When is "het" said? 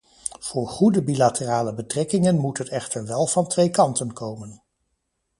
2.57-2.69